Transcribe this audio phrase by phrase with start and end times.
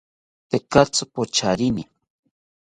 [0.49, 1.83] Tekatzi pocharini